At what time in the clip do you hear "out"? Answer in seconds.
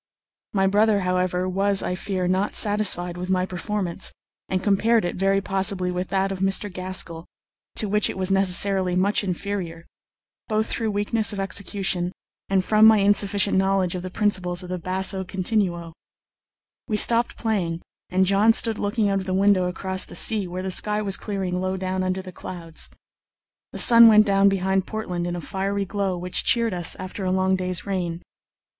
19.07-19.19